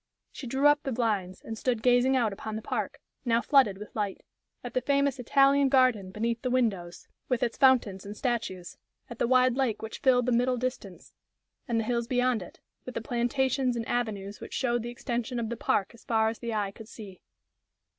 [0.31, 3.95] She drew up the blinds, and stood gazing out upon the park, now flooded with
[3.95, 4.23] light;
[4.63, 8.77] at the famous Italian garden beneath the windows, with its fountains and statues;
[9.11, 11.13] at the wide lake which filled the middle distance;
[11.67, 15.49] and the hills beyond it, with the plantations and avenues which showed the extension of
[15.49, 17.21] the park as far as the eye could see.